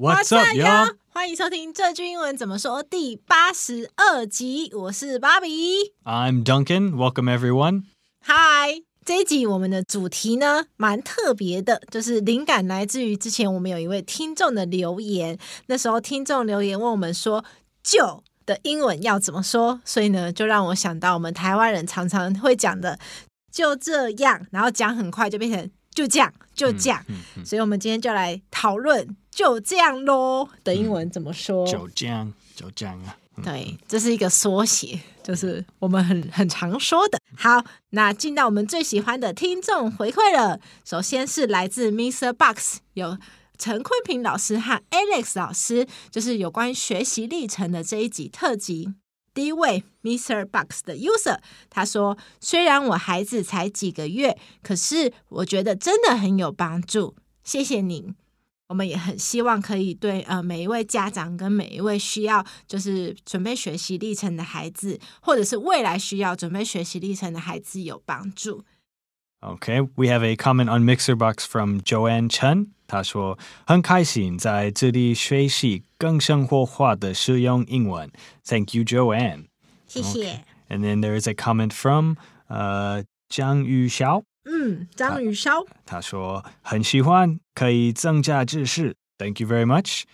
[0.00, 0.96] What's up, y'all？
[1.12, 4.70] 欢迎收听这句英文怎么说第八十二集。
[4.72, 6.94] 我是芭比，I'm Duncan.
[6.94, 7.82] Welcome everyone.
[8.24, 15.38] Hi，这一集我们的主题呢蛮特别的，就是灵感来自于之前我们有一位听众的留言。
[15.66, 17.44] 那时候听众留言问我们说
[17.84, 22.98] “就”的英文要怎么说，所以呢就让我想到我们台湾人常常会讲的
[23.52, 27.04] “就这样”，然后讲很快就变成“就这样，就这样”。
[27.12, 29.14] 嗯嗯嗯、所以我们今天就来讨论。
[29.30, 31.66] 就这样喽的英文怎么说？
[31.66, 33.16] 就这样，就这样啊。
[33.42, 37.18] 对，这是一个缩写，就是我们很很常说的。
[37.34, 40.60] 好，那进到我们最喜欢的听众回馈了。
[40.84, 42.34] 首先是来自 Mr.
[42.34, 43.16] Box，有
[43.56, 48.92] 陈坤平老师和 Alex 老师，就是有关学习历程的这一集特辑。
[49.32, 50.44] 第一位 Mr.
[50.44, 51.38] Box 的 User，
[51.70, 57.14] 他说：“虽然我孩子才几个月，可是我觉得真的很有帮助。
[57.42, 58.14] 谢谢您。”
[58.70, 68.62] 我们也很希望可以对呃每一位家长跟每一位需要就是准备学习历程的孩子，或者是未来需要准备学习历程的孩子有帮助。
[69.40, 72.68] Okay, we have a comment on Mixerbox from Joanne Chen。
[72.86, 78.08] 他说很开心在这里学习更生活化的使用英文。
[78.44, 79.46] Thank you, Joanne。
[79.88, 80.24] 谢谢。
[80.24, 80.40] Okay.
[80.68, 82.14] And then there is a comment from
[82.46, 84.22] 呃张玉霄。
[84.44, 88.96] 嗯，章鱼烧他，他说很喜欢，可以增加知识。
[89.18, 90.04] Thank you very much.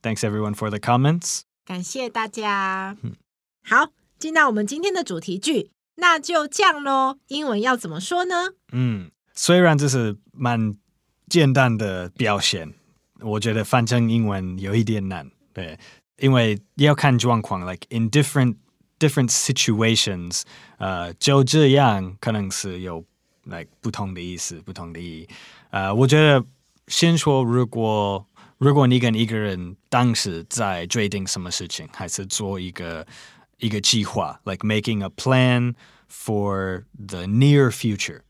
[0.00, 1.42] Thanks everyone for the comments.
[1.66, 2.96] 感谢大家。
[3.02, 3.14] 嗯，
[3.62, 7.18] 好，进到我们今天的主题句，那就这样喽。
[7.28, 8.54] 英文要怎么说呢？
[8.72, 10.74] 嗯，虽然这是蛮
[11.28, 12.72] 简单的表现，
[13.20, 15.30] 我觉得翻成英文有一点难。
[15.52, 15.78] 对，
[16.18, 18.56] 因为要看状况，like in different
[18.98, 20.44] different situations，
[20.78, 23.04] 呃，就这样可能是有。
[23.45, 25.27] like 不同的意思，不同的意义。
[25.71, 26.43] 呃，我觉得
[26.87, 28.25] 先说，如果
[28.57, 33.05] 如果你跟一个人当时在决定什么事情，还是做一个
[33.57, 35.73] 一个计划，like making a plan
[36.09, 38.21] for the near future，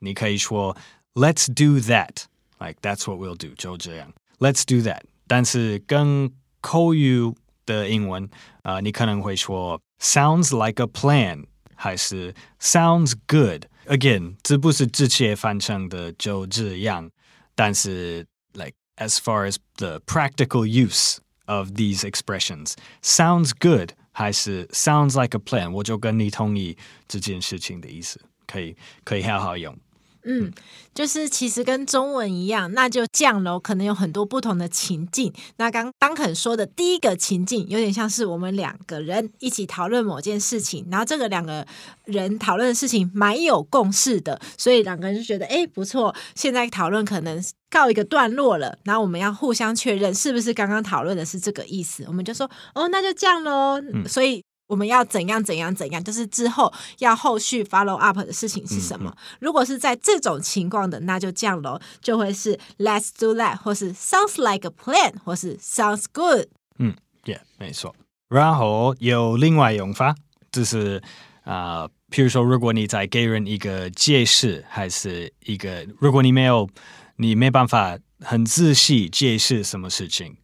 [0.00, 0.76] 你可以说
[1.14, 5.02] Let's do that，like that's what we'll do，就这样，Let's do that。
[5.28, 7.32] 但是跟口语
[7.64, 8.28] 的英文，
[8.62, 13.66] 呃，你可能会说 Sounds like a plan，还是 Sounds good。
[13.91, 17.11] Again，这不是直接翻成的就这样，
[17.55, 29.77] 但是，like as far as the practical use of these expressions sounds good，还是 sounds like a plan，我就跟你同意这件事情的意思，可以可以好好用。
[30.23, 30.51] 嗯，
[30.93, 33.59] 就是其实跟中文一样，那就这样喽。
[33.59, 35.33] 可能有很多不同的情境。
[35.57, 41.65] 那刚当肯说的第一个情境，有点像是我们两个人一起讨论某件事情，然后这个两个
[42.05, 46.15] 人讨论的事情蛮有共识的，所以两个人就觉得哎不错。
[46.35, 52.03] 现在讨论可能告一个段落了，然后我们要互相确认是不是刚刚讨论的是这个意思。
[52.07, 53.81] 我们就说哦，那就这样喽。
[53.81, 54.43] 嗯，所以。
[54.71, 59.09] 我们要怎样怎样怎样，就是之后要后续 follow up 的事情是什么？
[59.09, 66.47] 嗯嗯、如果是在这种情况的，那就这样喽，就会是 Let's do that，或是 Sounds like a plan，或是 Sounds good。
[66.79, 66.95] 嗯
[67.25, 67.93] ，Yeah，没错。
[68.29, 70.15] 然后有另外用法，
[70.53, 71.03] 就是
[71.43, 76.69] 啊、呃，譬如说，如果你在给人一个解释，还是一个，如果你没有，
[77.17, 80.37] 你没办法很仔细解释什么事情，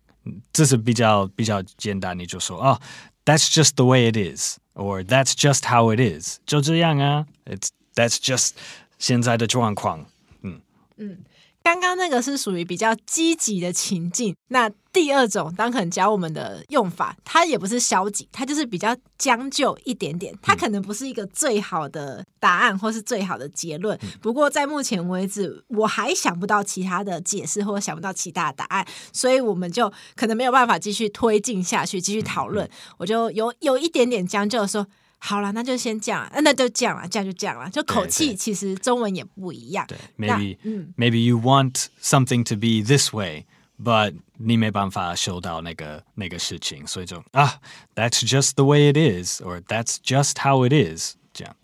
[0.51, 2.71] 这是比较比较简单，你就说啊。
[2.71, 2.81] 哦
[3.26, 6.38] That's just the way it is, or that's just how it is.
[6.46, 8.52] 就这样啊，It's that's just
[8.98, 10.06] 现在的状况。
[10.42, 10.60] 嗯
[10.96, 11.18] 嗯。
[11.67, 23.99] 刚刚那个是属于比较积极的情境，那第二种当可能教我们的用法，它也不是消极，它就是比较将就一点点，它可能不是一个最好的答案或是最好的结论。
[24.21, 32.69] 不过在目前为止，我还想不到其他的解释或想不到其他的答案，所以我们就可能没有办法继续推进下去，继续讨论。
[32.97, 34.87] 我就有有一点点将就的说，
[35.19, 39.85] 好了，那就先这样，那就这样了，这样就这样了，就口气其实中文也不一样。
[39.87, 43.45] 对，maybe、嗯、maybe you want something to be this way。
[43.83, 47.59] But 你没办法修到那个那个事情，所以就啊
[47.93, 51.55] ，That's just the way it is, or That's just how it is，这样。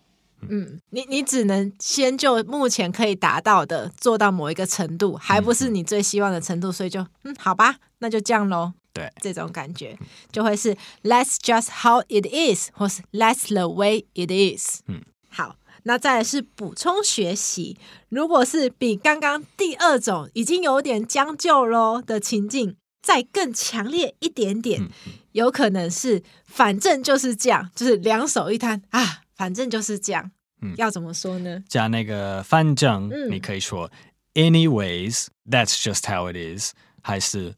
[0.42, 8.74] 嗯，嗯你你只能先就目前可以达到的做到某一个程度，还不是你最希望的程度，所以就嗯，好吧，那就这样喽。
[8.94, 9.98] 对，这种感觉
[10.32, 14.80] 就会是 Let's just how it is，或是 Let's the way it is。
[14.86, 15.56] 嗯，好。
[15.86, 17.76] 那再来是补充学习，
[18.08, 24.88] 如果是比刚刚第二种已经有点将就喽的情境，再更强烈一点点，
[25.32, 30.30] 有可能是反正就是这样，就是两手一摊啊，反正就是这样。
[30.62, 31.62] 嗯，要怎么说呢？
[31.68, 33.90] 加那个反正，你可以说、
[34.32, 37.54] 嗯、anyways，that's just how it is，还是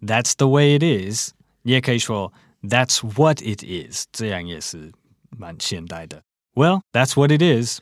[0.00, 1.32] well，that's the way it is，
[1.62, 2.32] 你也可以说
[2.62, 4.92] that's what it is，这样也是
[5.36, 6.22] 蛮现代的。
[6.54, 7.80] Well, that's what it is.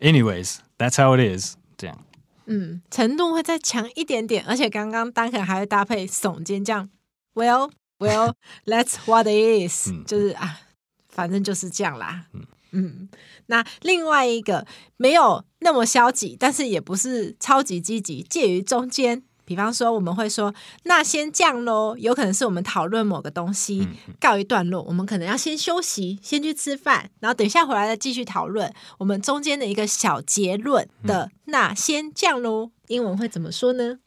[0.00, 1.56] Anyways, that's how it is.
[1.76, 1.98] 这样，
[2.46, 6.88] 嗯，程度会再强一点点，而且刚刚 Duncan 还会搭配耸肩这样。
[7.34, 9.90] Well, well, that's what it is.
[10.06, 10.60] 就是啊，
[11.08, 12.26] 反正就是这样啦。
[12.32, 13.08] 嗯嗯，
[13.46, 14.66] 那另外一个
[14.96, 19.22] 没有那么消极，但是也不是超级积极，介于中间。
[19.46, 21.96] 比方说，我们会说，那先这样喽。
[21.96, 23.88] 有可能是我们讨论某个东西
[24.20, 31.30] 告一段落，我们可能要先休息，先去吃饭，然后等一下回来再继续讨论我们中间的一个小结论的。
[31.46, 32.72] 那先这样喽。
[32.88, 33.98] 英文会怎么说呢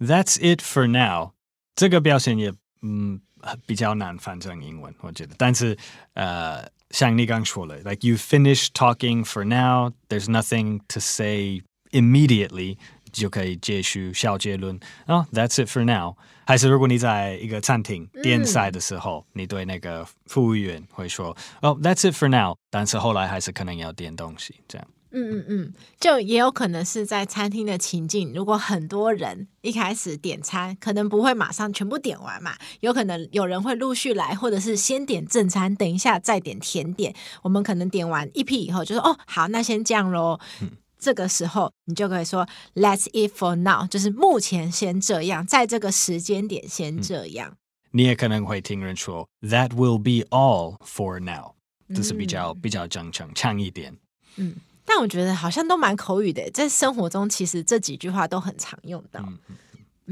[0.00, 1.32] ？That's it for now。
[1.76, 2.52] 这个表现也
[2.82, 3.20] 嗯
[3.66, 5.34] 比较难翻成英文，我觉得。
[5.38, 5.76] 但是
[6.14, 9.92] 呃，像你刚说了，like you finish talking for now.
[10.08, 12.76] There's nothing to say immediately.
[13.12, 16.16] 就可以接续小结论啊、oh,，That's it for now。
[16.46, 22.56] 还是如果你在一个餐厅点菜的时候，嗯、你对那个服务员会说哦、oh,，That's it for now。
[22.70, 24.86] 但是后来还是可能要点东西，这样。
[25.10, 37.14] 嗯嗯嗯，就也有可能是在餐厅的情境，如果很多人一开始点餐，可能不会马上全部点完嘛，有可能有人会陆续来，或者是先点正餐，等一下再点甜点。
[37.42, 40.38] 我们可能点完一批以后，就说哦，好，那先这样喽。
[40.60, 47.50] 嗯这个时候，你就可以说 "Let's eat for now"，就是目前先这样，在这个时间点先这样。
[47.50, 47.56] 嗯、
[47.92, 51.54] 你也可能会听人说 "That will be all for now"，
[51.94, 53.96] 这是比较、嗯、比较正常强一点。
[54.36, 59.22] 嗯，但我觉得好像都蛮口语的，在生活中其实这几句话都很常用到。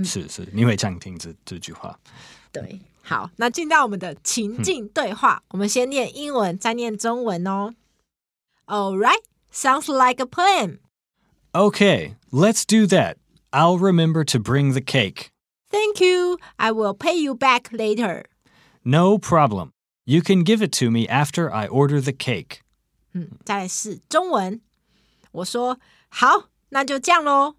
[0.04, 1.98] 是是，你会常听这这句话。
[2.52, 7.74] 对，好，那进到我们的情境对话，嗯、我们先念英文，再念中文哦。
[8.66, 9.22] All right.
[9.55, 10.79] Sounds like a plan.
[11.53, 13.17] Okay, let's do that.
[13.51, 15.31] I'll remember to bring the cake.
[15.69, 16.37] Thank you.
[16.57, 18.25] I will pay you back later.
[18.83, 19.71] No problem.
[20.05, 22.61] You can give it to me after I order the cake.
[23.13, 24.61] 嗯，再来是中文。
[25.31, 25.79] 我说
[26.09, 27.55] 好，那就这样喽。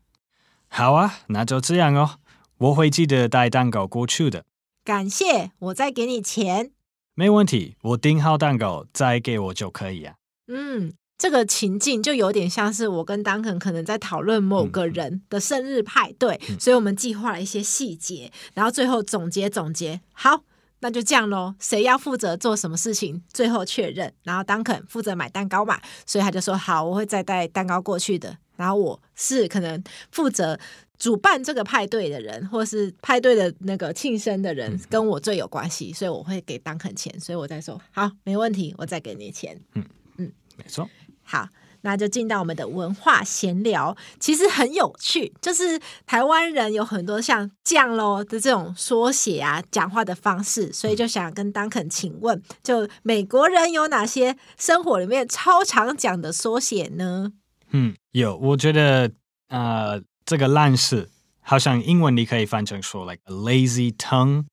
[0.69, 2.19] 好啊，那就这样哦。
[2.59, 4.45] 我会记得带蛋糕过去的。
[4.85, 6.73] 感谢，我再给你钱。
[7.15, 10.15] 没问题，我订好蛋糕再给我就可以啊。
[10.49, 10.95] 嗯。
[11.18, 20.00] 这个情境就有点像是我跟 Duncan 可能在讨论某个人的生日派对，嗯、所以我们计划了一些细节，然后最后总结总结。
[20.14, 20.44] 好，
[20.82, 21.56] 那就这样喽。
[21.60, 23.24] 谁要负责做什么事情？
[23.34, 24.14] 最后确认。
[24.24, 28.38] 然后 Duncan 负责买蛋糕嘛，所以他就说好，我会再带蛋糕过去的。
[28.56, 30.60] 然后我是可能负责
[31.00, 37.20] 主办这个派对的人，或是派对的那个庆生的人，跟我最有关系，所以我会给 Duncan 钱。
[37.20, 39.60] 所以我再说好，没问题，我再给你钱。
[39.74, 39.84] 嗯
[40.18, 40.88] 嗯，没错。
[41.30, 41.50] 好，
[41.82, 45.34] 那就进到我们的文化闲聊，其实很有趣。
[45.42, 57.34] 就是台湾人有很多像这样咯的这种缩写啊，讲话的方式，所以就想跟 Duncan 请问，就美国人有哪些生活里面超常讲的缩写呢？
[57.72, 59.12] 嗯，有，我觉得
[59.50, 61.10] 呃，这个烂事
[61.42, 64.46] 好像英文你可以翻成说 like a lazy tongue，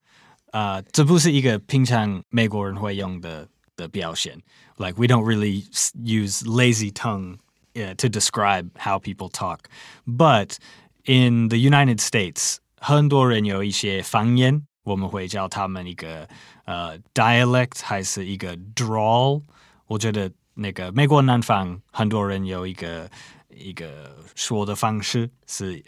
[0.50, 4.41] 呃，这不是一个平常美国人会用的 的表现。
[4.77, 7.39] Like we don't really use lazy tongue
[7.75, 9.69] uh, to describe how people talk,
[10.05, 10.57] but
[11.05, 16.27] in the United States，很多人有一些方言，我们会叫他们一个
[16.65, 19.43] 呃 dialect 还是一个 drawl。
[19.87, 23.09] 我觉得那个美国南方很多人有一个
[23.49, 25.83] 一个说的方式是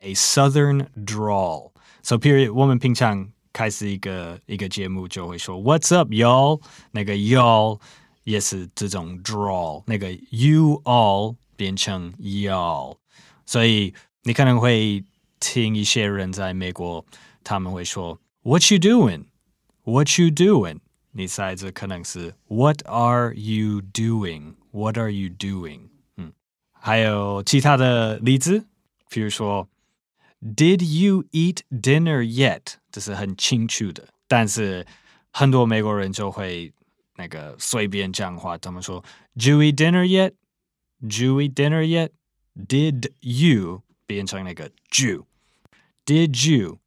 [0.00, 6.60] a Southern drawl。So period，我们平常 开始一个一个节目就会说 What's up, y'all？
[6.92, 7.80] 那个 y'all。
[8.24, 12.96] 也是这种 drawl，那个 you all 变成 y'all，
[13.44, 15.04] 所以你可能会
[15.38, 17.04] 听一些人在美国，
[17.42, 19.26] 他们会说 What you doing?
[19.82, 20.78] What you doing?
[21.12, 24.54] 你猜这可能是 What are you doing?
[24.70, 25.80] What are you doing?
[26.16, 26.32] 嗯，
[26.72, 28.64] 还有其他的例子，
[29.10, 29.68] 比如说
[30.40, 32.76] Did you eat dinner yet?
[32.91, 34.85] 这是很清楚的，但是
[35.31, 36.73] 很多美国人就会
[37.15, 39.03] 那个随便讲话，他们说
[39.35, 40.33] ：Jewy dinner yet?
[41.01, 42.09] Jewy dinner yet?
[42.55, 45.25] Did you 变成那个 Jew?
[46.05, 46.79] Did you?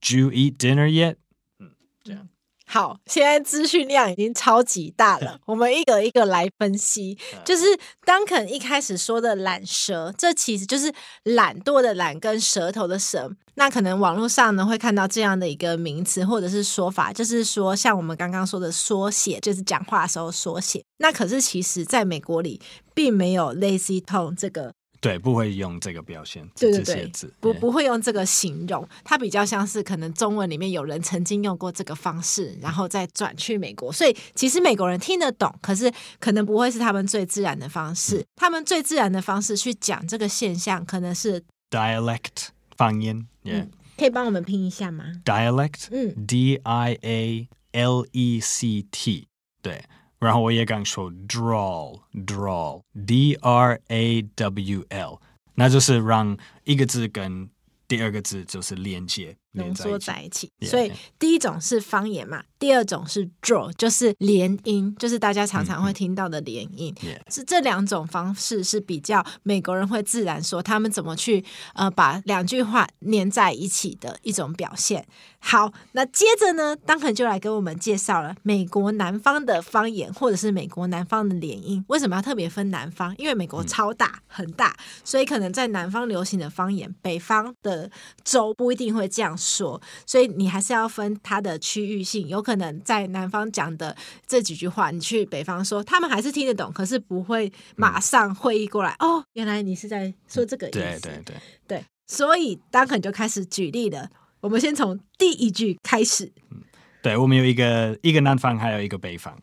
[0.00, 1.16] Did you eat dinner yet?
[1.58, 2.28] 嗯，这样。
[2.74, 7.16] 好，现在资讯量已经超级大了，我们一个一个来分析。
[7.44, 7.64] 就是
[8.04, 13.30] Duncan 一开始说的懒舌，这其实就是懒惰的懒跟舌头的舌。
[13.54, 20.84] 那可能网络上呢会看到这样的一个名词或者是说法，就是说像我们刚刚说的缩写，就是讲话的时候缩写。
[20.96, 22.60] 那可是其实在美国里
[22.92, 24.72] 并没有 lazy tone 这个。
[25.04, 43.60] 对，不会用这个表现，对对对，不不会用这个形容，它比较像是可能中文里面有人曾经用过这个方式，然后再转去美国，所以其实美国人听得懂，可是可能不会是他们最自然的方式，嗯、他们最自然的方式去讲这个现象，可能是 dialect 方言，yeah.
[43.60, 49.28] 嗯，可以帮我们拼一下吗？dialect，嗯，D I A L E C T，
[49.60, 49.84] 对。
[50.18, 55.20] 然后我也刚说 draw draw d r a w l，
[55.54, 57.48] 那就是让一个字跟
[57.86, 59.36] 第二个字就是连接。
[59.54, 66.94] 浓缩在一起，所以第一种是方言嘛，第二种是 draw，就是连音，就是大家常常会听到的连音。
[67.30, 71.44] 是这两种方式是比较美国人会自然说他们怎么去
[71.74, 75.06] 呃把两句话粘在一起的一种表现。
[75.38, 81.84] 好，那接着呢，Duncan 就来给我们介绍了美国南方的方言，或者是美国南方的连音。
[81.88, 83.14] 为什么要特别分南方？
[83.18, 87.90] 因为美国超大很大，所以可能在南方流行的方言，北方的
[88.24, 92.26] 州不一定会这样说，所以你还是要分它的区域性。
[92.26, 93.94] 有可能在南方讲的
[94.26, 98.96] 这几句话，你去北方说，他们还是听得懂，可是不会马上会意过来。
[99.00, 100.78] 嗯、哦，原来你是在说这个意思。
[100.78, 101.36] 对对对
[101.66, 104.08] 对，所以 Duncan 就开始举例了。
[104.40, 106.32] 我们先从第一句开始。
[106.50, 106.62] 嗯，
[107.02, 109.38] 对，我们有一个一个南方，还有一个北方。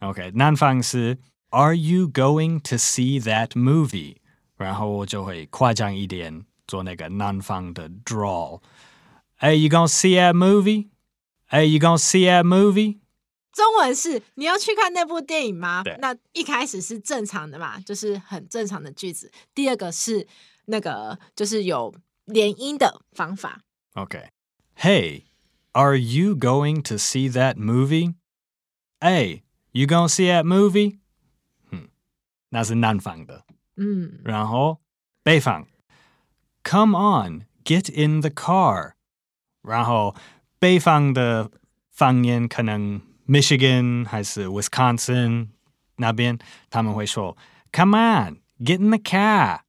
[0.00, 1.18] OK，南方是
[1.50, 4.16] Are you going to see that movie？
[4.56, 6.44] 然后我就会夸张一点。
[6.70, 8.60] 做那个南方的 drawl。
[9.39, 10.89] Hey, you gonna see a movie?
[11.49, 12.99] Hey, you gonna see a movie?
[13.51, 15.83] 中文是你要去看那部电影吗？
[15.99, 19.31] 那一开始是正常的嘛，就是很正常的句子。
[19.53, 20.27] 第二个是
[20.65, 21.93] 那个就是有
[22.25, 23.61] 连音的方法。
[23.93, 24.29] OK.
[24.77, 25.23] Hey,
[25.71, 28.15] are you going to see that movie?
[28.99, 30.99] Hey, you gonna see that movie?
[31.71, 31.89] 嗯，
[32.49, 33.45] 那是南方的。
[33.77, 34.81] 嗯，然后
[35.23, 35.67] 北方。
[36.63, 38.95] Come on, get in the car.
[39.62, 40.14] 然后
[40.58, 41.50] 北方的
[41.90, 45.48] 方言可能 Michigan 还是 Wisconsin
[45.96, 46.38] 那边
[46.70, 47.36] 他们会说
[47.72, 49.60] Come on, get in the car.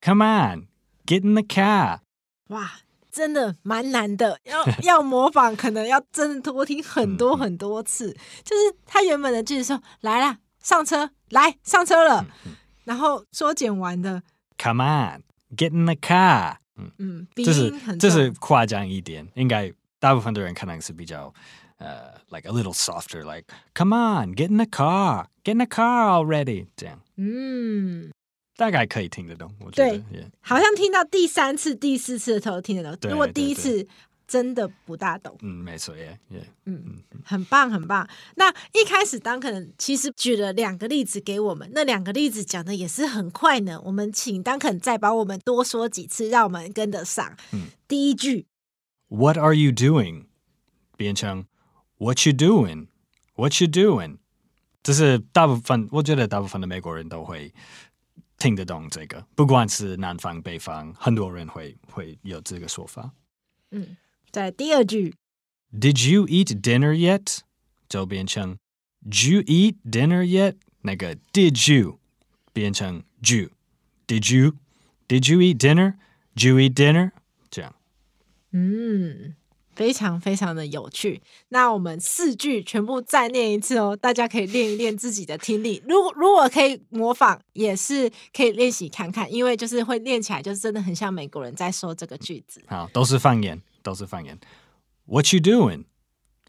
[0.00, 0.68] Come on,
[1.04, 2.00] get in the car.
[2.48, 2.72] 哇，
[3.10, 8.12] 真的蛮难的，要要模仿可能要真的多听很多很多次。
[8.44, 12.26] 就是他原本的句子说来了，上车，来上车了，
[12.84, 14.22] 然后缩减完的
[14.58, 15.22] Come on。
[15.56, 21.32] Get in the car，嗯嗯，这是这是夸张一点，应该大部分的人可能是比较
[21.78, 28.10] 呃、uh,，like a little softer，like come on，get in the car，get in the car already，这样，嗯，
[28.56, 30.02] 大概可以听得懂，我觉得.
[30.40, 33.86] 好像听到第三次、第四次的时候听得懂，如果第一次。
[34.26, 38.08] 真的不大懂，嗯，没错耶，耶，嗯，很棒，很棒。
[38.34, 43.80] 那一开始当可能其实举了两个例子给我们，那两个例子讲的也是很快呢。
[43.84, 47.36] 我们请当肯再帮我们多说几次，让我们跟得上。
[47.52, 48.46] 嗯，第一句
[49.08, 50.24] ，What are you doing？
[50.96, 51.46] 变成
[51.98, 54.18] What you doing？What you doing？
[54.82, 57.54] 这是大部分，我觉得大部分的美国人都会
[58.38, 63.12] 听得懂这个，不管是南方北方，很多人会会有这个说法。
[63.70, 63.96] 嗯。
[64.30, 65.14] 在第二句
[65.72, 67.38] ，Did you eat dinner yet？
[67.88, 68.58] 就变成
[69.08, 70.56] Did you eat dinner yet？
[70.82, 71.98] 那个 Did you
[72.52, 77.12] 变成 you？Did you？Did you eat dinner？Did you eat dinner？
[77.50, 77.74] 这样，
[78.52, 79.34] 嗯，
[79.74, 81.22] 非常非常的有趣。
[81.50, 85.82] 那我们四句全部再念一次哦，大家可以练一练自己的听力。
[85.86, 92.62] 如果如果可以模仿，也是可以练习看看，因为就是会练起来，就是真的很像美国人在说这个句子。
[92.66, 93.60] 好，都是方言。
[93.85, 94.39] 都是方言。
[95.05, 95.85] What you doing?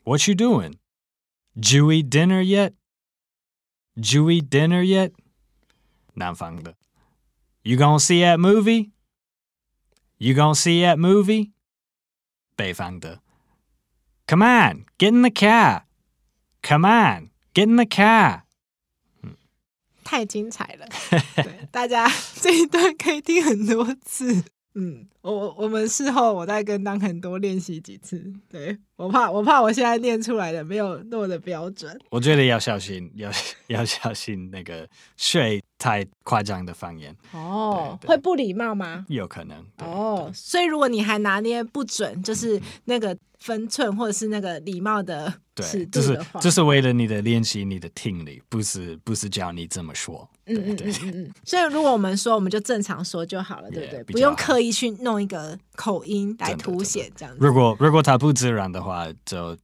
[0.05, 0.79] What you doing?
[1.55, 2.75] Did you eat dinner yet?
[3.97, 5.13] Did you eat dinner yet?
[6.15, 6.77] 南方的。
[7.63, 8.91] You gonna see that movie?
[10.19, 11.53] You gonna see that movie?
[12.57, 13.21] 北方的。
[14.27, 15.83] Come on, get in the car.
[16.63, 18.43] Come on, get in the car。
[20.05, 20.87] 太精彩了，
[21.37, 24.45] 对，大家这一段可以听很多次。
[24.80, 28.32] 嗯，我我们事后我再跟当肯多练习几次。
[28.48, 31.98] 对，我怕我怕我现在念出来的没有那么的标准。
[32.10, 33.32] 我觉得要小心， 要
[33.68, 39.06] 要小心那个睡太夸张的方言哦，会不礼貌吗？
[39.08, 40.30] 有可能哦。
[40.34, 50.28] 所以如果你还拿捏不准，就是那个分寸或者是那个礼貌的尺度的话，对，这是就是为了你的练习，你的听力，不是不是教你这么说。
[50.50, 54.04] 嗯嗯嗯嗯嗯，所以如果我们说，我们就正常说就好了，对不对？
[54.06, 57.46] 不用刻意去弄一个口音来凸显这样子。
[57.46, 59.58] 如果如果他不自然的话，话就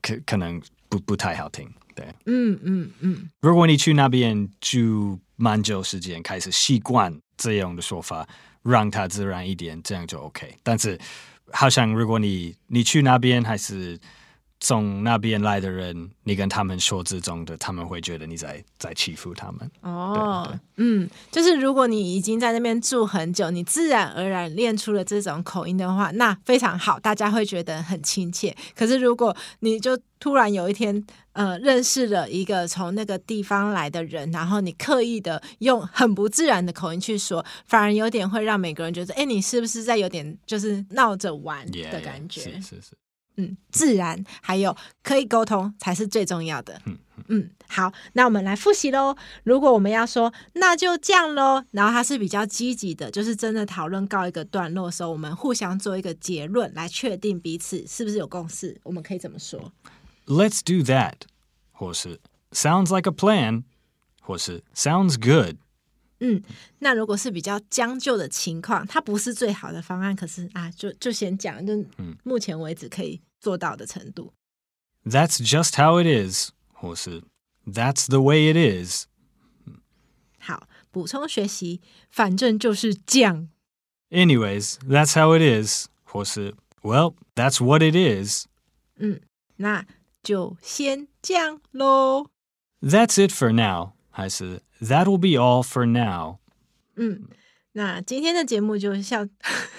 [0.00, 1.70] 可可能不不太好听。
[1.94, 3.30] 对，嗯嗯嗯。
[3.40, 8.26] 如果你去那边住蛮久时间，开始习惯这样的说法，
[8.62, 10.56] 让它自然一点，这样就 OK。
[10.62, 10.98] 但是，
[11.52, 13.98] 好像如果你你去那边还是。
[14.64, 19.70] 从那边来的人，你跟他们说这种的，他们会觉得你在在欺负他们。
[19.82, 28.56] 哦，嗯，就是如果你已经在那边住很久，你自然而然练出了这种口音的话，那非常好，大家会觉得很亲切。
[28.74, 42.96] 可是如果你就突然有一天，呃，认识了一个从那个地方来的人，然后你刻意的用很不自然的口音去说，反而有点会让每个人觉得，哎，你是不是在有点就是闹着玩的感觉？Yeah, yeah, 是是是。
[43.36, 46.80] 嗯，自然还有可以沟通才是最重要的。
[46.86, 46.98] 嗯
[47.28, 49.16] 嗯，好，那我们来复习喽。
[49.44, 58.78] 如果我们要说那就这样喽，然后它是比较积极的，就是真的讨论告一个段落的时候，我们互相做一个结论来确定彼此是不是有共识。
[58.82, 59.72] 我们可以怎么说
[60.26, 61.14] ？Let's do that，
[61.72, 63.62] 或是 Sounds like a plan，
[64.20, 65.56] 或是 Sounds good。
[66.19, 66.43] 嗯，
[66.79, 71.85] 那如果是比较将就的情况，它不是最好的方案，可是啊，就就先讲，就
[72.23, 74.33] 目前为止可以做到的程度。
[75.05, 77.23] That's just how it is，或是
[77.65, 79.05] That's the way it is。
[80.39, 83.49] 好，补充学习，反正就是这样。
[84.09, 88.47] Anyways，that's how it is，或是 Well，that's what it is。
[88.97, 89.21] 嗯，
[89.57, 89.85] 那
[90.21, 92.27] 就先这样喽。
[92.81, 96.38] That's it for now，还是 ？That'll be all for now。
[96.96, 97.24] 嗯，
[97.72, 99.28] 那今天的节目就像，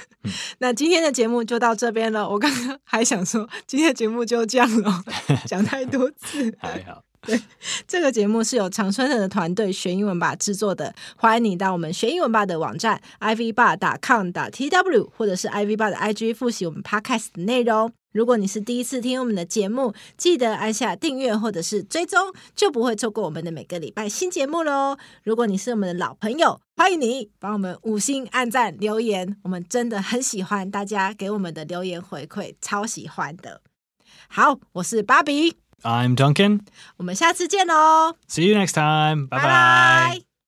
[0.60, 2.30] 那今天的节目就到这边了。
[2.30, 5.04] 我刚刚还想说，今天的节目就这样了，
[5.48, 6.56] 讲太多次。
[6.60, 7.04] 还好。
[7.22, 7.42] 对，
[7.88, 10.94] 这个节目是由常春藤的团队学英文吧制作的。
[11.18, 17.92] 欢迎你到我们学英文吧的网站 ivbar.com.tw，或者是 ivbar 的 IG 复习我们 podcast 的内容。
[18.16, 24.96] 如果你是第一次听我们的节目，记得按下订阅或者是追踪，就不会错过我们的每个礼拜新节目喽。
[25.22, 33.60] 如果你是我们的老朋友，欢迎你帮我们五星按赞留言，我们真的很喜欢大家给我们的留言回馈，超喜欢的。
[34.30, 36.62] 好，我是芭比，I'm Duncan，
[36.96, 40.35] 我们下次见喽，See you next time，拜拜。